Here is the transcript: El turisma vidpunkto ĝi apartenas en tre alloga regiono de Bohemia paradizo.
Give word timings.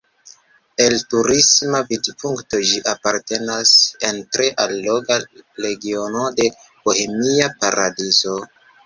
El 0.83 0.93
turisma 1.09 1.81
vidpunkto 1.91 2.61
ĝi 2.69 2.79
apartenas 2.93 3.73
en 4.09 4.17
tre 4.37 4.47
alloga 4.65 5.19
regiono 5.67 6.25
de 6.41 6.49
Bohemia 6.73 7.51
paradizo. 7.61 8.35